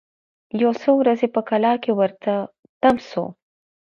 یو 0.61 0.71
څو 0.81 0.91
ورځي 0.97 1.27
په 1.35 1.41
کلا 1.49 1.73
کي 1.83 1.91
ورته 1.99 2.33
تم 2.81 2.95
سو 3.09 3.23